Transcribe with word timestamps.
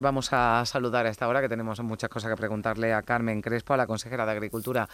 Vamos 0.00 0.32
a 0.32 0.62
saludar 0.64 1.06
a 1.06 1.08
esta 1.08 1.26
hora 1.26 1.40
que 1.40 1.48
tenemos 1.48 1.80
muchas 1.82 2.08
cosas 2.08 2.30
que 2.30 2.36
preguntarle 2.36 2.94
a 2.94 3.02
Carmen 3.02 3.42
Crespo, 3.42 3.74
a 3.74 3.76
la 3.76 3.88
consejera 3.88 4.24
de 4.24 4.30
Agricultura 4.30 4.88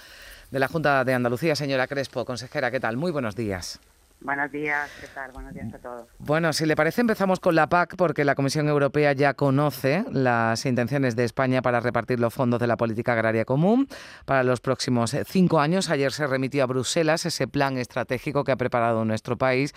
de 0.50 0.58
la 0.58 0.66
Junta 0.66 1.04
de 1.04 1.12
Andalucía. 1.12 1.54
Señora 1.54 1.86
Crespo, 1.86 2.24
consejera, 2.24 2.70
¿qué 2.70 2.80
tal? 2.80 2.96
Muy 2.96 3.12
buenos 3.12 3.36
días. 3.36 3.78
Buenos 4.22 4.50
días, 4.50 4.90
¿qué 4.98 5.06
tal? 5.08 5.30
Buenos 5.32 5.52
días 5.52 5.74
a 5.74 5.78
todos. 5.78 6.08
Bueno, 6.20 6.54
si 6.54 6.64
le 6.64 6.74
parece, 6.74 7.02
empezamos 7.02 7.38
con 7.38 7.54
la 7.54 7.68
PAC 7.68 7.96
porque 7.96 8.24
la 8.24 8.34
Comisión 8.34 8.66
Europea 8.66 9.12
ya 9.12 9.34
conoce 9.34 10.06
las 10.10 10.64
intenciones 10.64 11.16
de 11.16 11.24
España 11.24 11.60
para 11.60 11.80
repartir 11.80 12.18
los 12.18 12.32
fondos 12.32 12.58
de 12.58 12.66
la 12.66 12.78
política 12.78 13.12
agraria 13.12 13.44
común 13.44 13.86
para 14.24 14.42
los 14.42 14.62
próximos 14.62 15.14
cinco 15.26 15.60
años. 15.60 15.90
Ayer 15.90 16.12
se 16.12 16.26
remitió 16.26 16.62
a 16.62 16.66
Bruselas 16.66 17.26
ese 17.26 17.46
plan 17.46 17.76
estratégico 17.76 18.42
que 18.42 18.52
ha 18.52 18.56
preparado 18.56 19.04
nuestro 19.04 19.36
país 19.36 19.74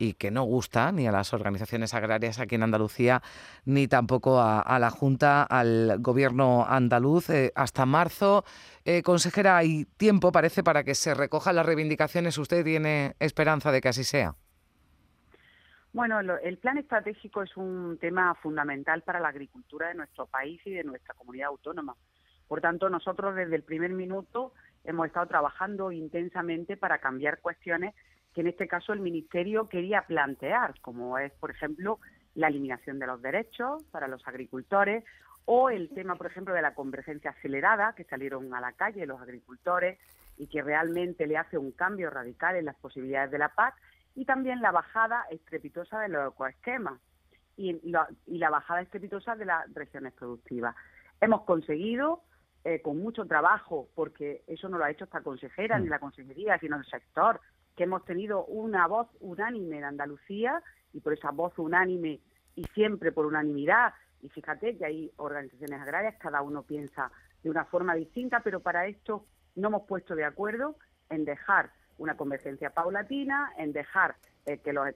y 0.00 0.14
que 0.14 0.30
no 0.30 0.44
gusta 0.44 0.90
ni 0.92 1.06
a 1.06 1.12
las 1.12 1.34
organizaciones 1.34 1.92
agrarias 1.92 2.40
aquí 2.40 2.54
en 2.54 2.62
Andalucía, 2.62 3.20
ni 3.66 3.86
tampoco 3.86 4.40
a, 4.40 4.78
la 4.78 4.90
Junta, 4.90 5.42
al 5.42 5.98
gobierno 5.98 6.64
andaluz. 6.66 7.28
Eh, 7.28 7.52
hasta 7.54 7.84
marzo, 7.84 8.44
eh, 8.86 9.02
consejera, 9.02 9.58
hay 9.58 9.84
tiempo, 9.98 10.32
parece, 10.32 10.64
para 10.64 10.84
que 10.84 10.94
se 10.94 11.12
recojan 11.12 11.54
las 11.54 11.66
reivindicaciones. 11.66 12.38
¿Usted 12.38 12.64
tiene 12.64 13.14
esperanza 13.20 13.70
de 13.70 13.82
que 13.82 13.88
así 13.88 14.02
sea? 14.02 14.34
Bueno, 15.92 16.18
el 16.20 16.56
plan 16.56 16.78
estratégico 16.78 17.42
es 17.42 17.54
un 17.58 17.98
tema 18.00 18.34
fundamental 18.36 19.02
para 19.02 19.20
la 19.20 19.28
agricultura 19.28 19.88
de 19.88 19.94
nuestro 19.94 20.26
país 20.26 20.62
y 20.64 20.70
de 20.70 20.84
nuestra 20.84 21.14
comunidad 21.14 21.48
autónoma. 21.48 21.94
Por 22.48 22.62
tanto, 22.62 22.88
nosotros 22.88 23.34
desde 23.34 23.56
el 23.56 23.64
primer 23.64 23.90
minuto 23.90 24.54
hemos 24.84 25.08
estado 25.08 25.26
trabajando 25.26 25.92
intensamente 25.92 26.78
para 26.78 26.98
cambiar 26.98 27.40
cuestiones 27.40 27.94
que 28.34 28.42
en 28.42 28.48
este 28.48 28.68
caso 28.68 28.92
el 28.92 29.00
Ministerio 29.00 29.68
quería 29.68 30.02
plantear, 30.02 30.78
como 30.80 31.18
es, 31.18 31.32
por 31.32 31.50
ejemplo, 31.50 31.98
la 32.34 32.48
eliminación 32.48 32.98
de 32.98 33.06
los 33.06 33.20
derechos 33.20 33.82
para 33.90 34.08
los 34.08 34.26
agricultores 34.26 35.04
o 35.44 35.70
el 35.70 35.88
tema, 35.90 36.14
por 36.14 36.26
ejemplo, 36.26 36.54
de 36.54 36.62
la 36.62 36.74
convergencia 36.74 37.30
acelerada, 37.30 37.94
que 37.94 38.04
salieron 38.04 38.54
a 38.54 38.60
la 38.60 38.72
calle 38.72 39.06
los 39.06 39.20
agricultores 39.20 39.98
y 40.38 40.46
que 40.46 40.62
realmente 40.62 41.26
le 41.26 41.36
hace 41.36 41.58
un 41.58 41.72
cambio 41.72 42.08
radical 42.10 42.56
en 42.56 42.66
las 42.66 42.76
posibilidades 42.76 43.30
de 43.30 43.38
la 43.38 43.48
PAC, 43.48 43.74
y 44.14 44.24
también 44.24 44.60
la 44.60 44.70
bajada 44.70 45.24
estrepitosa 45.30 46.00
de 46.00 46.08
los 46.08 46.32
ecoesquemas 46.32 47.00
y, 47.56 47.80
y 48.26 48.38
la 48.38 48.50
bajada 48.50 48.82
estrepitosa 48.82 49.36
de 49.36 49.44
las 49.44 49.72
regiones 49.74 50.12
productivas. 50.12 50.74
Hemos 51.20 51.42
conseguido, 51.42 52.22
eh, 52.64 52.82
con 52.82 52.98
mucho 52.98 53.24
trabajo, 53.26 53.88
porque 53.94 54.42
eso 54.46 54.68
no 54.68 54.78
lo 54.78 54.84
ha 54.84 54.90
hecho 54.90 55.04
esta 55.04 55.22
consejera 55.22 55.78
ni 55.78 55.86
mm. 55.86 55.90
la 55.90 55.98
consejería, 55.98 56.58
sino 56.58 56.76
el 56.76 56.84
sector, 56.84 57.40
que 57.76 57.84
hemos 57.84 58.04
tenido 58.04 58.44
una 58.46 58.86
voz 58.86 59.08
unánime 59.20 59.78
en 59.78 59.84
Andalucía 59.84 60.62
y 60.92 61.00
por 61.00 61.12
esa 61.12 61.30
voz 61.30 61.58
unánime 61.58 62.20
y 62.54 62.64
siempre 62.74 63.12
por 63.12 63.26
unanimidad. 63.26 63.94
Y 64.22 64.28
fíjate 64.28 64.76
que 64.76 64.84
hay 64.84 65.12
organizaciones 65.16 65.80
agrarias, 65.80 66.16
cada 66.18 66.42
uno 66.42 66.62
piensa 66.62 67.10
de 67.42 67.50
una 67.50 67.64
forma 67.64 67.94
distinta, 67.94 68.40
pero 68.40 68.60
para 68.60 68.86
esto 68.86 69.26
no 69.54 69.68
hemos 69.68 69.82
puesto 69.82 70.14
de 70.14 70.24
acuerdo 70.24 70.76
en 71.08 71.24
dejar 71.24 71.70
una 71.98 72.16
convergencia 72.16 72.70
paulatina, 72.70 73.52
en 73.58 73.72
dejar 73.72 74.16
eh, 74.46 74.58
que, 74.58 74.72
los 74.72 74.86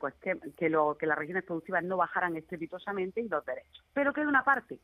que, 0.57 0.69
lo, 0.71 0.97
que 0.97 1.07
las 1.07 1.19
regiones 1.19 1.45
productivas 1.45 1.85
no 1.85 1.97
bajaran 1.97 2.37
estrepitosamente 2.37 3.21
y 3.21 3.29
los 3.29 3.45
derechos. 3.45 3.85
Pero 3.93 4.13
queda 4.13 4.29
una 4.29 4.45
parte, 4.45 4.79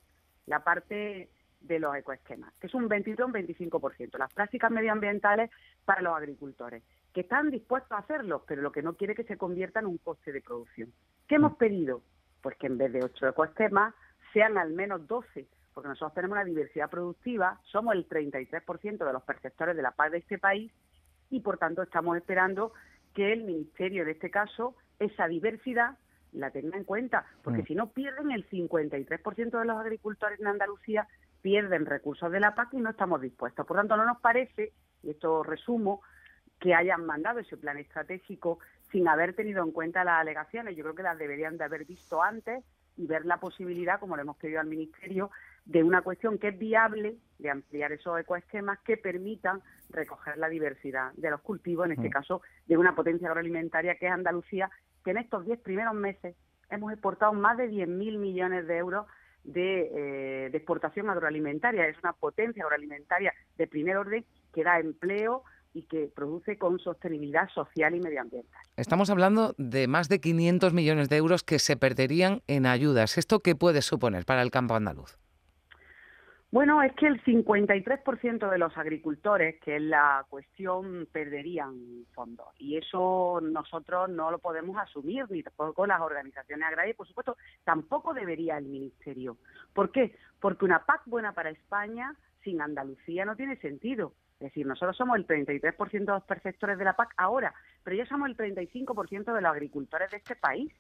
la 0.47 0.63
parte 0.63 1.31
de 1.61 1.79
los 1.79 1.95
ecoesquemas, 1.97 2.53
que 2.61 2.67
es 2.67 2.75
un 2.75 2.89
22 2.89 3.27
un 3.27 3.35
25%, 3.35 4.19
las 4.19 4.33
prácticas 4.33 4.71
medioambientales 4.71 5.51
para 5.85 6.03
los 6.03 6.17
agricultores 6.17 6.83
que 7.13 7.23
están 7.23 7.51
dispuestos 7.51 7.93
a 7.93 7.99
hacerlo, 7.99 8.45
pero 8.47 8.63
lo 8.63 8.73
que 8.73 8.83
no 8.83 8.95
quiere 8.95 9.15
que 9.15 9.25
se 9.25 9.37
convierta 9.37 9.81
en 9.81 9.87
un 9.87 9.99
coste 9.99 10.33
de 10.33 10.41
producción. 10.41 10.93
¿Qué 11.27 11.37
hemos 11.37 11.57
pedido? 11.57 12.03
Pues 12.43 12.57
que 12.57 12.67
en 12.67 12.79
vez 12.79 12.93
de 12.93 13.05
ocho 13.05 13.27
ecosistemas 13.27 13.95
sean 14.33 14.59
al 14.59 14.71
menos 14.71 15.07
12, 15.07 15.47
porque 15.75 15.89
nosotros 15.89 16.15
tenemos 16.15 16.37
una 16.37 16.45
diversidad 16.45 16.89
productiva, 16.89 17.61
somos 17.65 17.95
el 17.95 18.09
33% 18.09 19.05
de 19.05 19.13
los 19.13 19.23
perceptores 19.23 19.77
de 19.77 19.83
la 19.83 19.91
paz 19.93 20.13
de 20.13 20.19
este 20.19 20.39
país 20.39 20.73
y 21.31 21.41
por 21.41 21.59
tanto 21.59 21.83
estamos 21.83 22.17
esperando 22.17 22.73
que 23.15 23.33
el 23.33 23.45
Ministerio, 23.45 24.03
en 24.03 24.11
este 24.11 24.31
caso, 24.31 24.77
esa 24.99 25.27
diversidad 25.27 25.97
la 26.33 26.51
tenga 26.51 26.77
en 26.77 26.85
cuenta, 26.85 27.27
porque 27.43 27.63
mm. 27.63 27.67
si 27.67 27.75
no 27.75 27.91
pierden 27.91 28.31
el 28.31 28.49
53% 28.49 29.59
de 29.59 29.65
los 29.65 29.77
agricultores 29.79 30.39
en 30.39 30.47
Andalucía, 30.47 31.09
pierden 31.43 31.87
recursos 31.87 32.31
de 32.31 32.41
la 32.41 32.55
PAC 32.55 32.75
y 32.75 32.77
no 32.77 32.91
estamos 32.91 33.21
dispuestos. 33.21 33.67
Por 33.67 33.77
tanto, 33.77 33.97
no 33.97 34.05
nos 34.05 34.21
parece, 34.21 34.73
y 35.03 35.11
esto 35.11 35.43
resumo, 35.43 36.03
que 36.61 36.75
hayan 36.75 37.07
mandado 37.07 37.41
ese 37.41 37.57
plan 37.57 37.79
estratégico 37.79 38.59
sin 38.93 39.09
haber 39.09 39.35
tenido 39.35 39.65
en 39.65 39.73
cuenta 39.73 40.05
las 40.05 40.21
alegaciones. 40.21 40.77
Yo 40.77 40.85
creo 40.85 40.95
que 40.95 41.03
las 41.03 41.19
deberían 41.19 41.57
de 41.57 41.65
haber 41.65 41.85
visto 41.87 42.23
antes 42.23 42.63
y 42.97 43.07
ver 43.07 43.25
la 43.25 43.39
posibilidad, 43.39 43.99
como 43.99 44.15
le 44.15 44.23
hemos 44.23 44.37
pedido 44.37 44.61
al 44.61 44.67
Ministerio, 44.67 45.31
de 45.65 45.83
una 45.83 46.03
cuestión 46.03 46.39
que 46.39 46.49
es 46.49 46.59
viable 46.59 47.17
de 47.39 47.51
ampliar 47.51 47.93
esos 47.93 48.19
ecoesquemas 48.21 48.79
que 48.81 48.97
permitan 48.97 49.63
recoger 49.89 50.37
la 50.37 50.49
diversidad 50.49 51.13
de 51.15 51.31
los 51.31 51.41
cultivos, 51.41 51.87
en 51.87 51.93
este 51.93 52.09
mm. 52.09 52.13
caso 52.13 52.43
de 52.67 52.77
una 52.77 52.95
potencia 52.95 53.29
agroalimentaria 53.29 53.95
que 53.95 54.07
es 54.07 54.13
Andalucía, 54.13 54.71
que 55.03 55.13
en 55.13 55.19
estos 55.19 55.47
diez 55.47 55.59
primeros 55.61 55.95
meses 55.95 56.37
hemos 56.69 56.93
exportado 56.93 57.33
más 57.33 57.57
de 57.57 57.71
10.000 57.71 58.19
millones 58.19 58.67
de 58.67 58.77
euros 58.77 59.07
de, 59.45 59.91
eh, 59.95 60.51
de 60.51 60.57
exportación 60.57 61.09
agroalimentaria. 61.09 61.87
Es 61.87 61.99
una 62.03 62.13
potencia 62.13 62.65
agroalimentaria 62.65 63.33
de 63.57 63.67
primer 63.67 63.97
orden 63.97 64.25
que 64.53 64.63
da 64.63 64.79
empleo, 64.79 65.45
y 65.73 65.83
que 65.83 66.11
produce 66.15 66.59
con 66.59 66.79
sostenibilidad 66.79 67.49
social 67.51 67.95
y 67.95 68.01
medioambiental. 68.01 68.61
Estamos 68.77 69.11
hablando 69.11 69.55
de 69.59 69.87
más 69.89 70.09
de 70.09 70.21
500 70.21 70.73
millones 70.73 71.09
de 71.09 71.17
euros 71.17 71.43
que 71.43 71.59
se 71.59 71.77
perderían 71.77 72.43
en 72.47 72.67
ayudas. 72.67 73.19
¿Esto 73.19 73.41
qué 73.41 73.55
puede 73.55 73.83
suponer 73.83 74.25
para 74.25 74.43
el 74.43 74.51
campo 74.51 74.75
andaluz? 74.75 75.19
Bueno, 76.53 76.83
es 76.83 76.93
que 76.95 77.07
el 77.07 77.23
53% 77.23 78.51
de 78.51 78.59
los 78.59 78.77
agricultores, 78.77 79.61
que 79.61 79.77
es 79.77 79.83
la 79.83 80.27
cuestión, 80.29 81.07
perderían 81.13 82.05
fondos. 82.13 82.49
Y 82.59 82.77
eso 82.77 83.41
nosotros 83.41 84.09
no 84.09 84.33
lo 84.33 84.41
podemos 84.41 84.77
asumir, 84.77 85.31
ni 85.31 85.45
tampoco 85.45 85.87
las 85.87 86.01
organizaciones 86.01 86.67
agrarias, 86.67 86.97
por 86.97 87.07
supuesto, 87.07 87.37
tampoco 87.63 88.15
debería 88.15 88.59
el 88.59 88.65
Ministerio. 88.65 89.37
¿Por 89.73 89.93
qué? 89.93 90.17
Porque 90.41 90.65
una 90.65 90.85
PAC 90.85 91.03
buena 91.07 91.33
para 91.35 91.51
España 91.51 92.17
sin 92.43 92.61
Andalucía 92.61 93.25
no 93.25 93.37
tiene 93.37 93.57
sentido. 93.59 94.13
Es 94.41 94.45
decir, 94.45 94.67
nosotros 94.67 94.97
somos 94.97 95.19
el 95.19 95.27
33% 95.27 95.91
de 95.91 96.05
los 96.07 96.25
perceptores 96.25 96.79
de 96.79 96.85
la 96.85 96.97
PAC 96.97 97.13
ahora, 97.19 97.55
pero 97.85 97.95
ya 97.95 98.07
somos 98.07 98.27
el 98.31 98.37
35% 98.39 99.35
de 99.35 99.41
los 99.43 99.51
agricultores 99.51 100.11
de 100.11 100.17
este 100.17 100.35
país. 100.35 100.73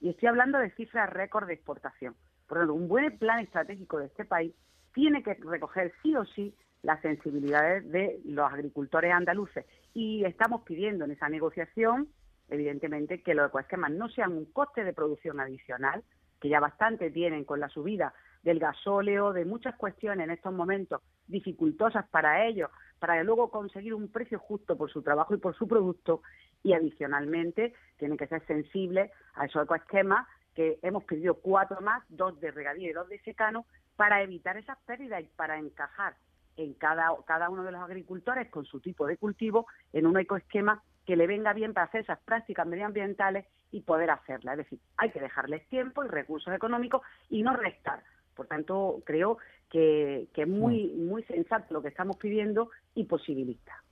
Y 0.00 0.10
estoy 0.10 0.28
hablando 0.28 0.58
de 0.58 0.70
cifras 0.72 1.08
récord 1.08 1.46
de 1.46 1.54
exportación. 1.54 2.16
Por 2.48 2.58
lo 2.58 2.62
tanto, 2.62 2.74
un 2.74 2.88
buen 2.88 3.16
plan 3.16 3.38
estratégico 3.38 3.98
de 3.98 4.06
este 4.06 4.24
país 4.24 4.52
tiene 4.92 5.22
que 5.22 5.34
recoger 5.34 5.92
sí 6.02 6.16
o 6.16 6.24
sí 6.24 6.52
las 6.82 7.00
sensibilidades 7.00 7.88
de 7.92 8.20
los 8.24 8.52
agricultores 8.52 9.12
andaluces. 9.12 9.64
Y 9.94 10.24
estamos 10.24 10.62
pidiendo 10.62 11.04
en 11.04 11.12
esa 11.12 11.28
negociación, 11.28 12.08
evidentemente, 12.48 13.22
que 13.22 13.34
los 13.34 13.48
ecoesquemas 13.48 13.92
no 13.92 14.08
sean 14.08 14.32
un 14.32 14.46
coste 14.46 14.82
de 14.82 14.92
producción 14.92 15.38
adicional, 15.38 16.02
que 16.40 16.48
ya 16.48 16.58
bastante 16.58 17.12
tienen 17.12 17.44
con 17.44 17.60
la 17.60 17.68
subida 17.68 18.14
del 18.42 18.58
gasóleo, 18.58 19.32
de 19.32 19.44
muchas 19.44 19.76
cuestiones 19.76 20.24
en 20.24 20.32
estos 20.32 20.52
momentos 20.52 21.02
dificultosas 21.26 22.08
para 22.08 22.46
ellos, 22.46 22.70
para 22.98 23.22
luego 23.24 23.50
conseguir 23.50 23.94
un 23.94 24.08
precio 24.08 24.38
justo 24.38 24.76
por 24.76 24.90
su 24.90 25.02
trabajo 25.02 25.34
y 25.34 25.38
por 25.38 25.56
su 25.56 25.68
producto 25.68 26.22
y 26.62 26.72
adicionalmente 26.72 27.74
tienen 27.98 28.18
que 28.18 28.26
ser 28.26 28.44
sensibles 28.46 29.10
a 29.34 29.46
esos 29.46 29.64
ecoesquemas 29.64 30.26
que 30.54 30.78
hemos 30.82 31.04
pedido 31.04 31.34
cuatro 31.34 31.80
más, 31.82 32.02
dos 32.08 32.40
de 32.40 32.50
regadío 32.50 32.90
y 32.90 32.94
dos 32.94 33.08
de 33.08 33.18
secano, 33.20 33.66
para 33.96 34.22
evitar 34.22 34.56
esas 34.56 34.78
pérdidas 34.86 35.22
y 35.22 35.28
para 35.36 35.58
encajar 35.58 36.16
en 36.56 36.74
cada, 36.74 37.10
cada 37.26 37.50
uno 37.50 37.62
de 37.62 37.72
los 37.72 37.82
agricultores 37.82 38.48
con 38.50 38.64
su 38.64 38.80
tipo 38.80 39.06
de 39.06 39.16
cultivo 39.16 39.66
en 39.92 40.06
un 40.06 40.18
ecoesquema 40.18 40.82
que 41.04 41.16
le 41.16 41.26
venga 41.26 41.52
bien 41.52 41.72
para 41.72 41.86
hacer 41.86 42.00
esas 42.02 42.18
prácticas 42.20 42.66
medioambientales 42.66 43.46
y 43.70 43.82
poder 43.82 44.10
hacerlas. 44.10 44.58
Es 44.58 44.64
decir, 44.64 44.80
hay 44.96 45.10
que 45.10 45.20
dejarles 45.20 45.66
tiempo 45.68 46.04
y 46.04 46.08
recursos 46.08 46.52
económicos 46.52 47.02
y 47.28 47.42
no 47.42 47.54
restar. 47.54 48.02
Por 48.36 48.46
tanto, 48.46 49.02
creo 49.04 49.38
que, 49.70 50.28
es 50.34 50.48
muy, 50.48 50.92
mm. 50.94 51.08
muy 51.08 51.22
sensato 51.24 51.72
lo 51.72 51.82
que 51.82 51.88
estamos 51.88 52.16
pidiendo 52.16 52.70
y 52.94 53.04
posibilista. 53.04 53.82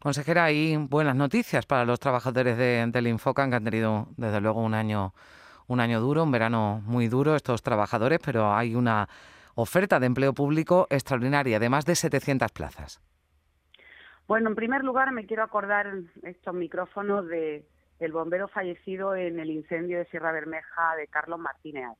Consejera, 0.00 0.44
hay 0.44 0.76
buenas 0.76 1.14
noticias 1.14 1.66
para 1.66 1.84
los 1.84 2.00
trabajadores 2.00 2.56
de, 2.56 2.84
del 2.88 3.06
Infocan 3.06 3.50
que 3.50 3.56
han 3.56 3.64
tenido 3.64 4.08
desde 4.16 4.40
luego 4.40 4.62
un 4.62 4.74
año, 4.74 5.12
un 5.68 5.78
año 5.78 6.00
duro, 6.00 6.24
un 6.24 6.32
verano 6.32 6.82
muy 6.84 7.06
duro 7.06 7.36
estos 7.36 7.62
trabajadores, 7.62 8.18
pero 8.24 8.52
hay 8.52 8.74
una 8.74 9.08
oferta 9.54 10.00
de 10.00 10.06
empleo 10.06 10.32
público 10.32 10.86
extraordinaria 10.90 11.60
de 11.60 11.68
más 11.68 11.84
de 11.84 11.94
700 11.94 12.50
plazas. 12.50 13.00
Bueno, 14.26 14.48
en 14.48 14.56
primer 14.56 14.82
lugar 14.82 15.12
me 15.12 15.26
quiero 15.26 15.42
acordar 15.42 15.92
estos 16.22 16.54
micrófonos 16.54 17.28
de 17.28 17.66
el 17.98 18.12
bombero 18.12 18.48
fallecido 18.48 19.14
en 19.14 19.38
el 19.38 19.50
incendio 19.50 19.98
de 19.98 20.06
Sierra 20.06 20.32
Bermeja 20.32 20.96
de 20.96 21.06
Carlos 21.06 21.38
Martínez. 21.38 21.90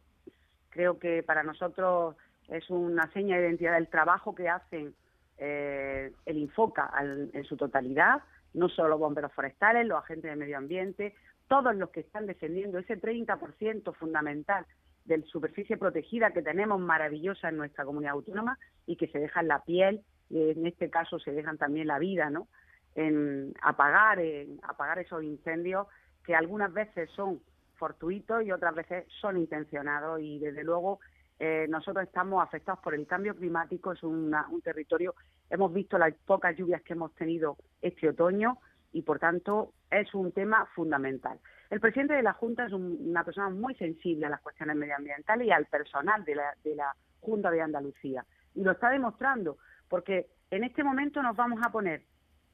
Creo 0.73 0.99
que 0.99 1.23
para 1.23 1.43
nosotros 1.43 2.17
es 2.49 2.69
una 2.71 3.11
seña 3.13 3.37
de 3.37 3.47
identidad 3.47 3.75
del 3.75 3.89
trabajo 3.89 4.35
que 4.35 4.49
hacen 4.49 4.95
eh, 5.39 6.13
el 6.27 6.37
Infoca 6.39 6.91
en 7.01 7.45
su 7.45 7.57
totalidad, 7.57 8.23
no 8.55 8.69
solo 8.69 8.89
los 8.91 8.99
bomberos 8.99 9.33
forestales, 9.33 9.87
los 9.87 9.99
agentes 9.99 10.31
de 10.31 10.37
medio 10.37 10.59
ambiente, 10.59 11.15
todos 11.49 11.75
los 11.77 11.91
que 11.91 12.01
están 12.01 12.27
defendiendo 12.27 12.79
ese 12.79 13.01
30% 13.01 13.95
fundamental 13.95 14.67
de 15.05 15.23
superficie 15.25 15.77
protegida 15.77 16.31
que 16.31 16.43
tenemos 16.43 16.81
maravillosa 16.81 17.49
en 17.49 17.57
nuestra 17.57 17.85
comunidad 17.85 18.15
autónoma 18.15 18.59
y 18.87 18.97
que 18.97 19.09
se 19.09 19.19
dejan 19.19 19.49
la 19.49 19.63
piel, 19.63 20.03
y 20.31 20.51
en 20.51 20.67
este 20.67 20.89
caso 20.89 21.19
se 21.19 21.33
dejan 21.33 21.59
también 21.59 21.89
la 21.89 21.99
vida, 21.99 22.31
¿no? 22.31 22.49
En 22.95 23.53
apagar, 23.63 24.19
en 24.21 24.61
apagar 24.63 24.99
esos 24.99 25.23
incendios 25.23 25.87
que 26.25 26.35
algunas 26.35 26.73
veces 26.73 27.11
son 27.11 27.41
fortuitos 27.83 28.45
y 28.45 28.53
otras 28.53 28.77
veces 28.77 29.07
son 29.21 29.37
intencionados 29.37 30.21
y 30.21 30.39
desde 30.39 30.63
luego 30.63 31.01
eh, 31.41 31.67
nosotros 31.69 32.05
estamos 32.05 32.41
afectados 32.41 32.79
por 32.79 32.95
el 32.95 33.09
cambio 33.09 33.35
climático, 33.35 33.91
es 33.91 34.05
un 34.05 34.33
territorio, 34.63 35.17
hemos 35.51 35.73
visto 35.73 35.99
las 35.99 36.15
pocas 36.25 36.57
lluvias 36.57 36.81
que 36.83 36.93
hemos 36.93 37.13
tenido 37.17 37.57
este 37.81 38.09
otoño 38.09 38.59
y 38.93 39.03
por 39.03 39.19
tanto 39.19 39.73
es 39.91 40.15
un 40.15 40.31
tema 40.31 40.65
fundamental. 40.77 41.41
El 41.71 41.81
presidente 41.81 42.15
de 42.15 42.23
la 42.23 42.35
Junta 42.35 42.67
es 42.67 42.73
una 42.73 43.25
persona 43.25 43.51
muy 43.51 43.75
sensible 43.75 44.27
a 44.27 44.31
las 44.31 44.43
cuestiones 44.43 44.77
medioambientales 44.77 45.49
y 45.49 45.51
al 45.51 45.67
personal 45.67 46.25
de 46.25 46.37
la, 46.37 46.55
de 46.63 46.77
la 46.77 46.95
Junta 47.19 47.51
de 47.51 47.63
Andalucía 47.63 48.25
y 48.55 48.63
lo 48.63 48.71
está 48.71 48.91
demostrando 48.91 49.59
porque 49.89 50.29
en 50.53 50.63
este 50.63 50.85
momento 50.85 51.21
nos 51.21 51.35
vamos 51.35 51.59
a 51.65 51.73
poner 51.73 52.05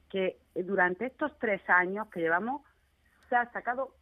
que 0.09 0.39
durante 0.55 1.05
estos 1.05 1.37
tres 1.37 1.61
años 1.69 2.07
que 2.09 2.19
llevamos 2.19 2.63
se 3.29 3.35
ha 3.35 3.51
sacado 3.51 3.93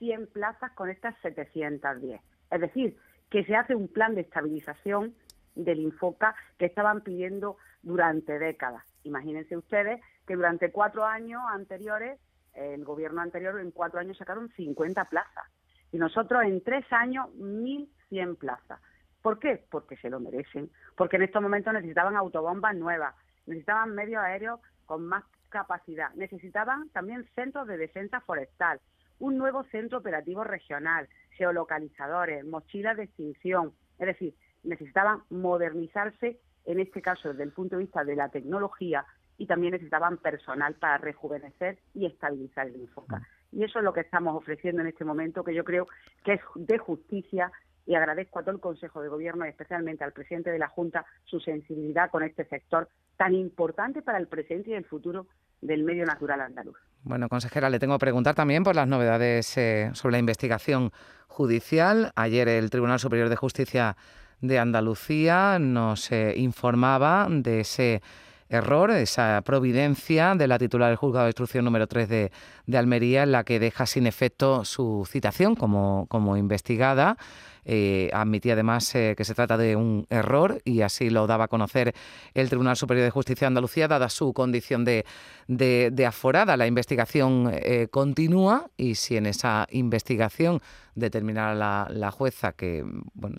1.100 0.00 0.32
plazas 0.32 0.72
con 0.72 0.90
estas 0.90 1.14
710. 1.22 2.20
Es 2.50 2.60
decir, 2.60 2.96
que 3.30 3.44
se 3.44 3.54
hace 3.54 3.74
un 3.74 3.88
plan 3.88 4.14
de 4.14 4.22
estabilización 4.22 5.14
del 5.54 5.80
Infoca 5.80 6.34
que 6.58 6.66
estaban 6.66 7.02
pidiendo 7.02 7.56
durante 7.82 8.38
décadas. 8.38 8.84
Imagínense 9.04 9.56
ustedes 9.56 10.00
que 10.26 10.36
durante 10.36 10.70
cuatro 10.70 11.04
años 11.04 11.40
anteriores, 11.50 12.18
el 12.54 12.84
gobierno 12.84 13.20
anterior 13.20 13.60
en 13.60 13.70
cuatro 13.70 14.00
años 14.00 14.18
sacaron 14.18 14.50
50 14.50 15.04
plazas 15.06 15.44
y 15.92 15.98
nosotros 15.98 16.42
en 16.44 16.62
tres 16.62 16.84
años 16.92 17.28
1.100 17.36 18.36
plazas. 18.36 18.80
¿Por 19.22 19.38
qué? 19.38 19.64
Porque 19.70 19.96
se 19.96 20.10
lo 20.10 20.18
merecen, 20.18 20.70
porque 20.96 21.16
en 21.16 21.22
estos 21.22 21.42
momentos 21.42 21.72
necesitaban 21.72 22.16
autobombas 22.16 22.74
nuevas, 22.74 23.14
necesitaban 23.46 23.94
medios 23.94 24.22
aéreos 24.22 24.60
con 24.86 25.06
más 25.06 25.24
capacidad, 25.50 26.12
necesitaban 26.14 26.88
también 26.90 27.28
centros 27.34 27.66
de 27.66 27.76
defensa 27.76 28.20
forestal, 28.20 28.80
un 29.20 29.38
nuevo 29.38 29.62
centro 29.64 29.98
operativo 29.98 30.42
regional, 30.42 31.08
geolocalizadores, 31.36 32.44
mochilas 32.44 32.96
de 32.96 33.04
extinción, 33.04 33.72
es 33.98 34.06
decir, 34.06 34.34
necesitaban 34.64 35.22
modernizarse, 35.30 36.40
en 36.64 36.80
este 36.80 37.00
caso 37.00 37.28
desde 37.28 37.44
el 37.44 37.52
punto 37.52 37.76
de 37.76 37.84
vista 37.84 38.04
de 38.04 38.16
la 38.16 38.28
tecnología, 38.28 39.06
y 39.38 39.46
también 39.46 39.72
necesitaban 39.72 40.18
personal 40.18 40.74
para 40.74 40.98
rejuvenecer 40.98 41.78
y 41.94 42.04
estabilizar 42.04 42.66
el 42.66 42.76
Infoca. 42.76 43.18
Mm. 43.18 43.60
Y 43.60 43.64
eso 43.64 43.78
es 43.78 43.84
lo 43.84 43.92
que 43.92 44.00
estamos 44.00 44.36
ofreciendo 44.36 44.82
en 44.82 44.88
este 44.88 45.04
momento, 45.04 45.42
que 45.42 45.54
yo 45.54 45.64
creo 45.64 45.86
que 46.24 46.34
es 46.34 46.40
de 46.56 46.78
justicia 46.78 47.50
y 47.86 47.94
agradezco 47.94 48.38
a 48.38 48.42
todo 48.42 48.54
el 48.54 48.60
Consejo 48.60 49.02
de 49.02 49.08
Gobierno 49.08 49.46
y 49.46 49.48
especialmente 49.48 50.04
al 50.04 50.12
presidente 50.12 50.50
de 50.50 50.58
la 50.58 50.68
Junta 50.68 51.04
su 51.24 51.40
sensibilidad 51.40 52.10
con 52.10 52.22
este 52.22 52.44
sector 52.44 52.88
tan 53.16 53.34
importante 53.34 54.02
para 54.02 54.18
el 54.18 54.28
presente 54.28 54.70
y 54.70 54.74
el 54.74 54.84
futuro 54.84 55.26
del 55.60 55.82
medio 55.82 56.06
natural 56.06 56.40
andaluz. 56.40 56.78
Bueno, 57.02 57.28
consejera, 57.28 57.70
le 57.70 57.78
tengo 57.78 57.94
que 57.94 58.04
preguntar 58.04 58.34
también 58.34 58.62
por 58.62 58.74
las 58.74 58.88
novedades 58.88 59.56
eh, 59.56 59.90
sobre 59.94 60.12
la 60.12 60.18
investigación 60.18 60.90
judicial. 61.28 62.12
Ayer 62.14 62.48
el 62.48 62.70
Tribunal 62.70 62.98
Superior 62.98 63.28
de 63.28 63.36
Justicia 63.36 63.96
de 64.40 64.58
Andalucía 64.58 65.58
nos 65.58 66.10
eh, 66.12 66.34
informaba 66.36 67.26
de 67.30 67.60
ese 67.60 68.02
error, 68.50 68.90
esa 68.90 69.40
providencia 69.42 70.34
de 70.34 70.46
la 70.46 70.58
titular 70.58 70.88
del 70.88 70.96
juzgado 70.96 71.24
de 71.24 71.30
instrucción 71.30 71.64
número 71.64 71.86
3 71.86 72.08
de, 72.08 72.32
de 72.66 72.78
Almería, 72.78 73.22
en 73.22 73.32
la 73.32 73.44
que 73.44 73.58
deja 73.58 73.86
sin 73.86 74.06
efecto 74.06 74.64
su 74.64 75.06
citación 75.08 75.54
como, 75.54 76.06
como 76.08 76.36
investigada. 76.36 77.16
Eh, 77.64 78.10
admitía 78.12 78.54
además 78.54 78.94
eh, 78.94 79.14
que 79.16 79.24
se 79.24 79.34
trata 79.34 79.56
de 79.56 79.76
un 79.76 80.06
error 80.10 80.60
y 80.64 80.80
así 80.80 81.10
lo 81.10 81.26
daba 81.26 81.44
a 81.44 81.48
conocer 81.48 81.94
el 82.34 82.48
Tribunal 82.48 82.76
Superior 82.76 83.04
de 83.04 83.10
Justicia 83.10 83.44
de 83.44 83.48
Andalucía, 83.48 83.86
dada 83.86 84.08
su 84.08 84.32
condición 84.32 84.84
de, 84.84 85.04
de, 85.46 86.06
aforada. 86.06 86.56
La 86.56 86.66
investigación 86.66 87.50
eh, 87.52 87.88
continúa 87.90 88.70
y 88.76 88.94
si 88.94 89.16
en 89.16 89.26
esa 89.26 89.66
investigación 89.70 90.60
determinara 90.94 91.54
la, 91.54 91.86
la 91.90 92.10
jueza 92.10 92.52
que 92.52 92.84
bueno, 93.14 93.36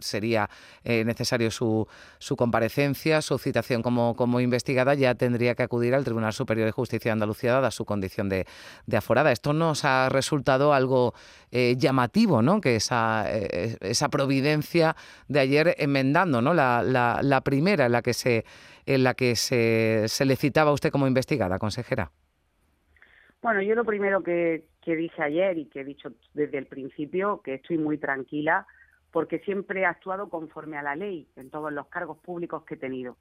sería 0.00 0.50
necesario 0.84 1.50
su, 1.50 1.86
su 2.18 2.36
comparecencia, 2.36 3.22
su 3.22 3.38
citación 3.38 3.82
como, 3.82 4.15
como 4.16 4.40
investigada, 4.40 4.94
ya 4.94 5.14
tendría 5.14 5.54
que 5.54 5.62
acudir 5.62 5.94
al 5.94 6.04
Tribunal 6.04 6.32
Superior 6.32 6.66
de 6.66 6.72
Justicia 6.72 7.10
de 7.10 7.12
Andalucía, 7.12 7.52
dada 7.52 7.70
su 7.70 7.84
condición 7.84 8.28
de, 8.28 8.46
aforada. 8.96 9.30
Esto 9.30 9.52
nos 9.52 9.84
ha 9.84 10.08
resultado 10.08 10.72
algo 10.72 11.14
llamativo, 11.50 12.42
¿no? 12.42 12.60
que 12.60 12.76
esa 12.76 13.24
eh, 13.28 13.76
esa 13.80 14.08
providencia 14.08 14.96
de 15.28 15.40
ayer 15.40 15.74
enmendando 15.78 16.42
¿no? 16.42 16.54
la, 16.54 16.82
la, 16.82 17.40
primera 17.42 17.86
en 17.86 17.92
la 17.92 18.02
que 18.02 18.14
se 18.14 18.44
en 18.86 19.02
la 19.02 19.14
que 19.14 19.34
se, 19.36 20.06
le 20.24 20.36
citaba 20.36 20.70
a 20.70 20.74
usted 20.74 20.90
como 20.90 21.06
investigada, 21.06 21.58
consejera. 21.58 22.10
Bueno, 23.42 23.62
yo 23.62 23.74
lo 23.74 23.84
primero 23.84 24.22
que, 24.22 24.66
que 24.80 24.96
dije 24.96 25.22
ayer 25.22 25.58
y 25.58 25.66
que 25.66 25.80
he 25.80 25.84
dicho 25.84 26.12
desde 26.34 26.58
el 26.58 26.66
principio, 26.66 27.42
que 27.42 27.54
estoy 27.54 27.78
muy 27.78 27.98
tranquila 27.98 28.66
porque 29.10 29.40
siempre 29.40 29.80
he 29.80 29.86
actuado 29.86 30.28
conforme 30.28 30.76
a 30.76 30.82
la 30.82 30.94
ley 30.94 31.28
en 31.36 31.50
todos 31.50 31.72
los 31.72 31.86
cargos 31.88 32.18
públicos 32.18 32.64
que 32.64 32.74
he 32.74 32.78
tenido 32.78 33.16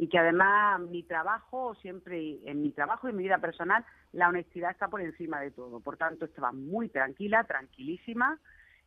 y 0.00 0.08
que 0.08 0.18
además 0.18 0.80
mi 0.80 1.02
trabajo 1.02 1.74
siempre 1.74 2.38
en 2.46 2.62
mi 2.62 2.72
trabajo 2.72 3.06
y 3.06 3.10
en 3.10 3.18
mi 3.18 3.24
vida 3.24 3.36
personal 3.36 3.84
la 4.12 4.30
honestidad 4.30 4.70
está 4.70 4.88
por 4.88 5.02
encima 5.02 5.40
de 5.40 5.50
todo 5.50 5.80
por 5.80 5.98
tanto 5.98 6.24
estaba 6.24 6.52
muy 6.52 6.88
tranquila 6.88 7.44
tranquilísima 7.44 8.40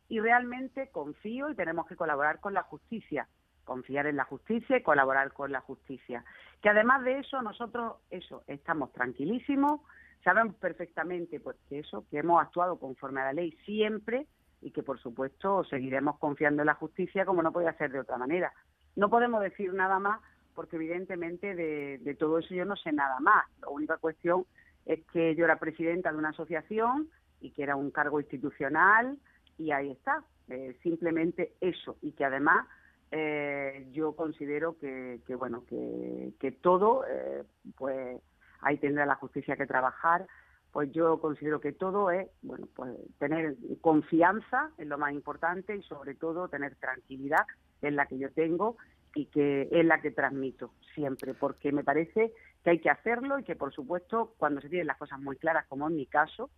y 0.08 0.18
realmente 0.18 0.88
confío 0.90 1.50
y 1.50 1.54
tenemos 1.54 1.86
que 1.86 1.94
colaborar 1.94 2.40
con 2.40 2.52
la 2.52 2.62
justicia, 2.62 3.28
confiar 3.64 4.08
en 4.08 4.16
la 4.16 4.24
justicia 4.24 4.76
y 4.76 4.82
colaborar 4.82 5.32
con 5.32 5.52
la 5.52 5.60
justicia. 5.60 6.24
Que 6.60 6.68
además 6.68 7.04
de 7.04 7.20
eso 7.20 7.40
nosotros 7.42 7.98
eso 8.10 8.42
estamos 8.46 8.92
tranquilísimos, 8.92 9.82
sabemos 10.22 10.56
perfectamente 10.56 11.38
pues 11.38 11.56
que 11.68 11.78
eso 11.78 12.04
que 12.10 12.18
hemos 12.18 12.42
actuado 12.42 12.78
conforme 12.78 13.20
a 13.20 13.26
la 13.26 13.32
ley 13.34 13.52
siempre 13.64 14.26
y 14.60 14.72
que 14.72 14.82
por 14.82 14.98
supuesto 14.98 15.62
seguiremos 15.64 16.18
confiando 16.18 16.62
en 16.62 16.66
la 16.66 16.74
justicia 16.74 17.24
como 17.24 17.42
no 17.42 17.52
podía 17.52 17.72
ser 17.74 17.92
de 17.92 18.00
otra 18.00 18.18
manera. 18.18 18.52
No 18.96 19.10
podemos 19.10 19.42
decir 19.42 19.72
nada 19.72 19.98
más 19.98 20.20
porque 20.54 20.76
evidentemente 20.76 21.54
de, 21.54 22.16
todo 22.18 22.38
eso 22.38 22.54
yo 22.54 22.64
no 22.64 22.76
sé 22.76 22.92
nada 22.92 23.18
más. 23.20 23.44
La 23.60 23.68
única 23.68 23.96
cuestión 23.98 24.46
es 24.86 25.04
que 25.12 25.34
yo 25.34 25.44
era 25.44 25.58
presidenta 25.58 26.12
de 26.12 26.18
una 26.18 26.30
asociación 26.30 27.08
y 27.40 27.50
que 27.50 27.62
era 27.62 27.76
un 27.76 27.90
cargo 27.90 28.20
institucional, 28.20 29.18
y 29.58 29.70
ahí 29.70 29.90
está, 29.90 30.24
eh, 30.48 30.76
simplemente 30.82 31.54
eso 31.60 31.96
y 32.02 32.12
que 32.12 32.24
además 32.24 32.66
eh, 33.10 33.86
yo 33.92 34.14
considero 34.14 34.76
que, 34.78 35.20
que 35.26 35.34
bueno 35.34 35.64
que, 35.66 36.32
que 36.38 36.52
todo 36.52 37.04
eh, 37.08 37.44
pues 37.76 38.20
ahí 38.60 38.76
tendrá 38.78 39.06
la 39.06 39.14
justicia 39.14 39.56
que 39.56 39.66
trabajar 39.66 40.26
pues 40.72 40.90
yo 40.92 41.20
considero 41.20 41.60
que 41.60 41.72
todo 41.72 42.10
es 42.10 42.28
bueno 42.42 42.68
pues 42.74 42.90
tener 43.18 43.56
confianza 43.80 44.70
en 44.76 44.88
lo 44.88 44.98
más 44.98 45.12
importante 45.12 45.76
y 45.76 45.82
sobre 45.82 46.14
todo 46.14 46.48
tener 46.48 46.74
tranquilidad 46.76 47.46
en 47.80 47.96
la 47.96 48.06
que 48.06 48.18
yo 48.18 48.30
tengo 48.32 48.76
y 49.14 49.26
que 49.26 49.68
es 49.70 49.84
la 49.84 50.00
que 50.00 50.10
transmito 50.10 50.72
siempre 50.94 51.34
porque 51.34 51.72
me 51.72 51.84
parece 51.84 52.32
que 52.62 52.70
hay 52.70 52.78
que 52.80 52.90
hacerlo 52.90 53.38
y 53.38 53.44
que 53.44 53.56
por 53.56 53.72
supuesto 53.72 54.34
cuando 54.38 54.60
se 54.60 54.68
tienen 54.68 54.86
las 54.86 54.96
cosas 54.96 55.20
muy 55.20 55.36
claras 55.36 55.66
como 55.66 55.88
en 55.88 55.96
mi 55.96 56.06
caso 56.06 56.50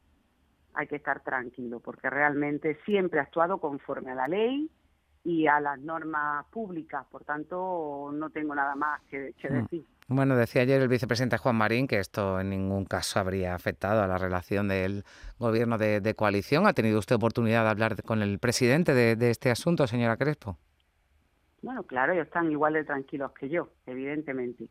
hay 0.76 0.86
que 0.86 0.96
estar 0.96 1.20
tranquilo, 1.20 1.80
porque 1.80 2.10
realmente 2.10 2.78
siempre 2.84 3.18
ha 3.18 3.24
actuado 3.24 3.58
conforme 3.58 4.12
a 4.12 4.14
la 4.14 4.28
ley 4.28 4.70
y 5.24 5.46
a 5.48 5.58
las 5.58 5.80
normas 5.80 6.44
públicas, 6.52 7.04
por 7.10 7.24
tanto 7.24 8.10
no 8.12 8.30
tengo 8.30 8.54
nada 8.54 8.76
más 8.76 9.00
que, 9.10 9.34
mm. 9.42 9.62
decir. 9.62 9.86
Bueno, 10.06 10.36
decía 10.36 10.62
ayer 10.62 10.80
el 10.80 10.88
vicepresidente 10.88 11.38
Juan 11.38 11.56
Marín 11.56 11.88
que 11.88 11.98
esto 11.98 12.38
en 12.38 12.50
ningún 12.50 12.84
caso 12.84 13.18
habría 13.18 13.54
afectado 13.54 14.02
a 14.02 14.06
la 14.06 14.18
relación 14.18 14.68
del 14.68 15.02
gobierno 15.38 15.78
de, 15.78 16.14
coalición. 16.14 16.66
¿Ha 16.66 16.74
tenido 16.74 17.00
usted 17.00 17.16
oportunidad 17.16 17.64
de 17.64 17.70
hablar 17.70 18.02
con 18.04 18.22
el 18.22 18.38
presidente 18.38 18.94
de, 18.94 19.16
de 19.16 19.30
este 19.30 19.50
asunto, 19.50 19.86
señora 19.88 20.16
Crespo? 20.16 20.58
Bueno, 21.66 21.82
claro, 21.82 22.12
ellos 22.12 22.28
están 22.28 22.48
igual 22.48 22.74
de 22.74 22.84
tranquilos 22.84 23.32
que 23.32 23.48
yo, 23.48 23.70
evidentemente. 23.86 24.68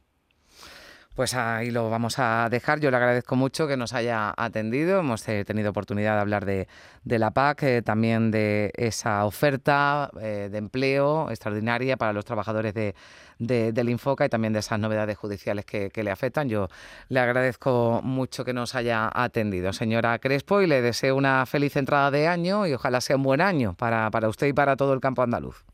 Pues 1.14 1.34
ahí 1.34 1.70
lo 1.70 1.90
vamos 1.90 2.20
a 2.20 2.48
dejar. 2.50 2.80
Yo 2.80 2.90
le 2.90 2.96
agradezco 2.96 3.36
mucho 3.36 3.68
que 3.68 3.76
nos 3.76 3.92
haya 3.92 4.34
atendido. 4.38 5.02
Hemos 5.02 5.28
eh, 5.28 5.44
tenido 5.44 5.72
oportunidad 5.72 6.16
de 6.16 6.22
hablar 6.22 6.46
de, 6.46 6.68
la 7.04 7.32
PAC, 7.32 7.64
eh, 7.64 7.82
también 7.82 8.32
de 8.32 8.72
esa 8.78 9.26
oferta 9.26 10.10
eh, 10.22 10.48
de 10.50 10.58
empleo 10.58 11.30
extraordinaria 11.32 11.98
para 11.98 12.14
los 12.14 12.24
trabajadores 12.24 12.74
de, 12.74 12.96
del 13.40 13.90
Infoca 13.90 14.26
y 14.26 14.30
también 14.30 14.54
de 14.54 14.60
esas 14.60 14.80
novedades 14.80 15.18
judiciales 15.18 15.66
que, 15.66 15.92
le 16.02 16.12
afectan. 16.12 16.48
Yo 16.48 16.70
le 17.10 17.20
agradezco 17.20 18.00
mucho 18.06 18.46
que 18.46 18.54
nos 18.54 18.74
haya 18.74 19.12
atendido, 19.14 19.74
señora 19.74 20.18
Crespo, 20.20 20.62
y 20.62 20.68
le 20.68 20.82
deseo 20.82 21.18
una 21.18 21.46
feliz 21.46 21.76
entrada 21.76 22.10
de 22.10 22.30
año 22.30 22.66
y 22.66 22.74
ojalá 22.74 23.02
sea 23.02 23.18
un 23.18 23.24
buen 23.24 23.42
año 23.42 23.76
para 23.78 24.30
usted 24.30 24.48
y 24.48 24.54
para 24.54 24.78
todo 24.78 24.94
el 24.94 25.02
campo 25.02 25.24
andaluz. 25.24 25.66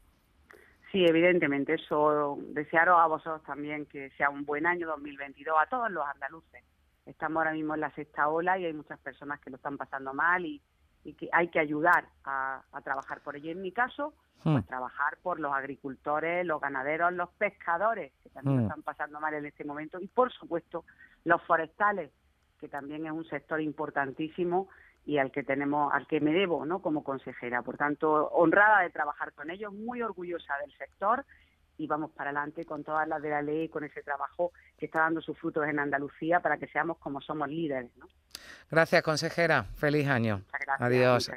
Sí, 0.91 1.05
evidentemente, 1.05 1.75
eso 1.75 2.37
desearos 2.49 2.99
a 2.99 3.07
vosotros 3.07 3.43
también 3.43 3.85
que 3.85 4.09
sea 4.11 4.29
un 4.29 4.45
buen 4.45 4.65
año 4.65 4.87
2022 4.87 5.55
a 5.57 5.67
todos 5.67 5.89
los 5.89 6.05
andaluces. 6.05 6.63
Estamos 7.05 7.37
ahora 7.37 7.53
mismo 7.53 7.75
en 7.75 7.81
la 7.81 7.91
sexta 7.95 8.27
ola 8.27 8.59
y 8.59 8.65
hay 8.65 8.73
muchas 8.73 8.99
personas 8.99 9.39
que 9.39 9.49
lo 9.49 9.55
están 9.55 9.77
pasando 9.77 10.13
mal 10.13 10.45
y, 10.45 10.61
y 11.03 11.13
que 11.13 11.29
hay 11.31 11.47
que 11.47 11.59
ayudar 11.59 12.07
a, 12.25 12.61
trabajar 12.83 13.21
por 13.21 13.35
ello. 13.35 13.51
En 13.51 13.61
mi 13.61 13.71
caso, 13.71 14.13
pues 14.43 14.63
hmm. 14.63 14.67
trabajar 14.67 15.17
por 15.21 15.39
los 15.39 15.53
agricultores, 15.53 16.45
los 16.45 16.59
ganaderos, 16.59 17.13
los 17.13 17.29
pescadores, 17.31 18.11
que 18.21 18.29
también 18.29 18.59
hmm. 18.59 18.63
están 18.63 18.83
pasando 18.83 19.19
mal 19.19 19.33
en 19.33 19.45
este 19.45 19.63
momento, 19.63 19.99
y 19.99 20.07
por 20.07 20.31
supuesto 20.31 20.83
los 21.23 21.41
forestales, 21.43 22.11
que 22.59 22.67
también 22.67 23.05
es 23.05 23.11
un 23.11 23.25
sector 23.25 23.61
importantísimo 23.61 24.67
y 25.05 25.17
al 25.17 25.31
que 25.31 25.43
tenemos, 25.43 25.93
al 25.93 26.07
que 26.07 26.19
me 26.19 26.31
debo, 26.31 26.65
¿no? 26.65 26.81
Como 26.81 27.03
consejera. 27.03 27.61
Por 27.63 27.77
tanto, 27.77 28.27
honrada 28.29 28.81
de 28.81 28.89
trabajar 28.89 29.33
con 29.33 29.49
ellos, 29.49 29.73
muy 29.73 30.01
orgullosa 30.01 30.53
del 30.61 30.71
sector 30.77 31.25
y 31.77 31.87
vamos 31.87 32.11
para 32.11 32.29
adelante 32.29 32.65
con 32.65 32.83
todas 32.83 33.07
las 33.07 33.21
de 33.21 33.29
la 33.29 33.41
ley, 33.41 33.67
con 33.69 33.83
ese 33.83 34.03
trabajo 34.03 34.51
que 34.77 34.85
está 34.85 34.99
dando 34.99 35.21
sus 35.21 35.37
frutos 35.37 35.67
en 35.67 35.79
Andalucía 35.79 36.39
para 36.39 36.57
que 36.57 36.67
seamos 36.67 36.97
como 36.99 37.21
somos 37.21 37.49
líderes. 37.49 37.89
¿no? 37.97 38.07
Gracias, 38.69 39.01
consejera. 39.01 39.63
Feliz 39.75 40.07
año. 40.07 40.41
Adiós. 40.79 41.31